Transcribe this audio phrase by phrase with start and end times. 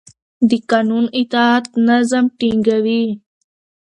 [0.49, 3.03] د قانون اطاعت نظم ټینګوي